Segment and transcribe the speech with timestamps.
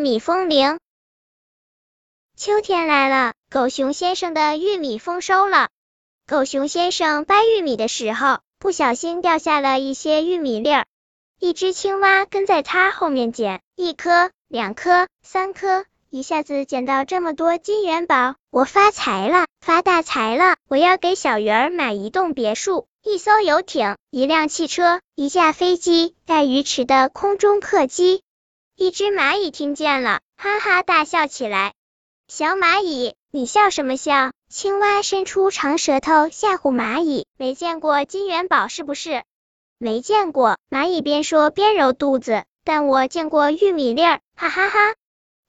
[0.00, 0.78] 米风铃。
[2.36, 5.68] 秋天来了，狗熊先生的玉米丰收了。
[6.26, 10.86] 狗熊先生掰玉米的时候，不小心掉下了一些玉米粒儿。
[11.38, 20.56] 一只青蛙跟在他后面捡，一颗、两颗、三颗，一下子捡到这么多金元宝，我发财了，发大财了！
[20.68, 22.86] 我要给小鱼儿买一栋别墅。
[23.02, 28.22] 一艘游艇，一辆汽车，一架飞机，带鱼池的空中客机。
[28.80, 31.74] 一只蚂蚁听见了，哈哈大笑起来。
[32.28, 34.32] 小蚂蚁，你笑什么笑？
[34.48, 39.22] 青蛙伸出长舌头吓唬蚂蚁，没见过金元宝是不是？
[39.76, 40.56] 没见过。
[40.70, 44.94] 蚂蚁边说边揉肚子，但我见过玉米粒儿，哈哈哈。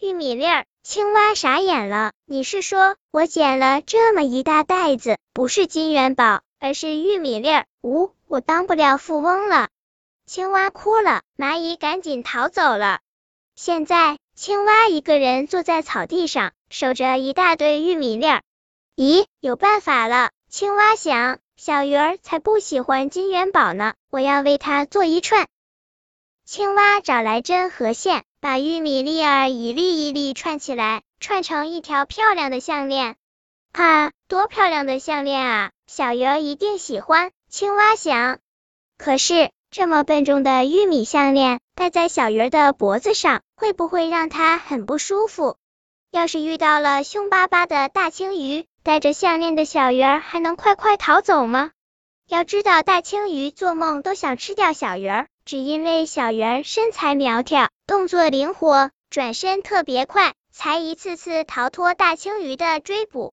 [0.00, 2.10] 玉米粒儿，青蛙傻眼了。
[2.26, 6.40] 你是说我捡了这么一大袋子，不是金元宝？
[6.58, 9.68] 而是玉米粒儿，呜，我当不了富翁了。
[10.26, 12.98] 青蛙哭了，蚂蚁赶紧逃走了。
[13.62, 18.40] 现在，青蛙一个人坐在草地上，守着一大堆玉米粒儿。
[18.96, 20.30] 咦，有办法了！
[20.48, 25.46] 青蛙想，小鱼儿才不喜欢金元宝呢，我要为它做一串。
[26.46, 33.16] 青蛙找来针和线，把玉米粒儿一粒一粒串起来，串成一条漂亮的项链。
[33.72, 35.70] 啊，多漂亮的项链啊！
[35.86, 37.30] 小鱼儿一定喜欢。
[37.50, 38.38] 青蛙想，
[38.96, 45.56] 可是这么笨重的玉米项链戴在小鱼儿的脖子上，会不会让它很不舒服？
[46.10, 51.70] 要是遇到了凶巴巴的大青鱼，戴着项链的小鱼儿还能快快逃走吗？
[52.26, 63.32] 要知道，大青鱼做梦都想吃掉小鱼儿，只因为小鱼儿身材苗条，动作灵活，转身特别快，才一次次逃脱大青鱼的追捕。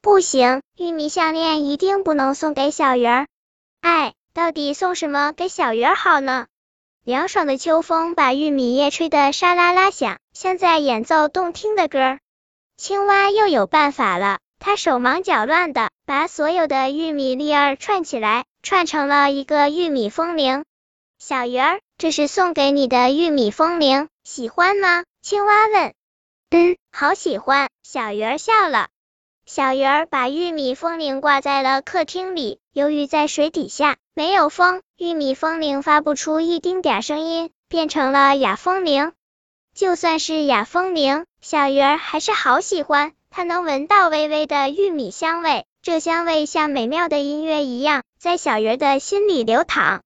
[0.00, 3.26] 不行，玉米项链一定不能送给小鱼儿。
[3.82, 6.48] 哎，到底送什么给小鱼儿好呢？
[7.04, 12.18] 凉爽的秋风把玉米叶吹得沙啦啦响，像在演奏动听的歌。
[12.76, 20.64] 青蛙又有办法了，它手忙脚乱的把所有的玉米粒儿串起来，串成了一个玉米风铃。
[21.16, 25.04] 小鱼儿，这是送给你的玉米风铃，喜欢吗？
[25.22, 25.94] 青蛙问。
[26.50, 27.68] 嗯，好喜欢。
[27.84, 28.88] 小鱼儿笑了。
[29.46, 32.60] 小鱼儿把玉米风铃挂在了客厅里。
[32.72, 39.12] 由于在水底下没有风，玉米风铃发不出一丁点声音，变成了哑风铃。
[39.74, 43.12] 就算是哑风铃，小鱼儿还是好喜欢。
[43.30, 50.00] 它能闻到微微的玉米香味，这香味像美妙的音乐一样，在小鱼儿的心里流淌。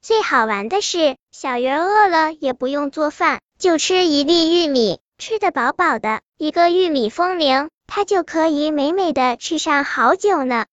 [0.00, 6.20] 最好玩的是，小鱼儿饿了也不用做饭，就吃一粒玉米，吃得饱饱的。
[6.38, 7.68] 一个玉米风铃。
[7.86, 10.66] 它就可以美美的吃上好久呢。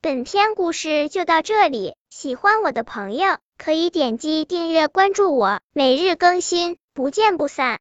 [0.00, 7.72] 本篇故事就到这里，喜欢我的朋友可以点击订阅关注我，每日更新，不见不散。